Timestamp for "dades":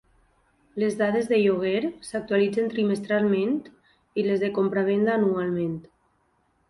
1.01-1.27